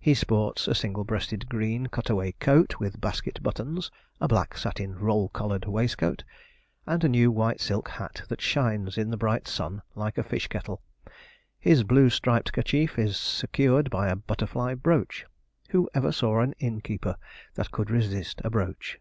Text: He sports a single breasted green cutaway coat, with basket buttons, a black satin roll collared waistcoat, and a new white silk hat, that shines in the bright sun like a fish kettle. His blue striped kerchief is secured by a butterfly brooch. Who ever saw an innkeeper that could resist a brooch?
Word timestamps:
He 0.00 0.12
sports 0.12 0.66
a 0.66 0.74
single 0.74 1.04
breasted 1.04 1.48
green 1.48 1.86
cutaway 1.86 2.32
coat, 2.32 2.80
with 2.80 3.00
basket 3.00 3.40
buttons, 3.44 3.92
a 4.20 4.26
black 4.26 4.56
satin 4.58 4.96
roll 4.98 5.28
collared 5.28 5.66
waistcoat, 5.66 6.24
and 6.84 7.04
a 7.04 7.08
new 7.08 7.30
white 7.30 7.60
silk 7.60 7.88
hat, 7.90 8.22
that 8.28 8.40
shines 8.40 8.98
in 8.98 9.08
the 9.10 9.16
bright 9.16 9.46
sun 9.46 9.82
like 9.94 10.18
a 10.18 10.24
fish 10.24 10.48
kettle. 10.48 10.82
His 11.60 11.84
blue 11.84 12.10
striped 12.10 12.52
kerchief 12.52 12.98
is 12.98 13.16
secured 13.16 13.88
by 13.88 14.08
a 14.08 14.16
butterfly 14.16 14.74
brooch. 14.74 15.24
Who 15.70 15.88
ever 15.94 16.10
saw 16.10 16.40
an 16.40 16.54
innkeeper 16.58 17.14
that 17.54 17.70
could 17.70 17.88
resist 17.88 18.40
a 18.42 18.50
brooch? 18.50 18.98